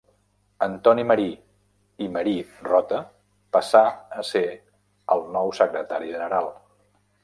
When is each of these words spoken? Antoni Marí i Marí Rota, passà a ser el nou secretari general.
Antoni 0.67 1.03
Marí 1.09 1.27
i 2.07 2.09
Marí 2.17 2.33
Rota, 2.71 3.03
passà 3.59 3.85
a 4.21 4.29
ser 4.35 4.45
el 5.17 5.27
nou 5.39 5.59
secretari 5.63 6.15
general. 6.19 6.55